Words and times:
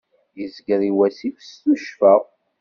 Izger 0.43 0.81
i 0.89 0.91
wassif 0.97 1.37
s 1.47 1.51
tuccfa. 1.61 2.13